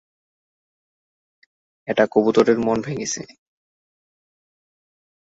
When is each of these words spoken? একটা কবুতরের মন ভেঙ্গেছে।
একটা 1.87 2.05
কবুতরের 2.11 2.57
মন 2.59 2.77
ভেঙ্গেছে। 2.81 3.21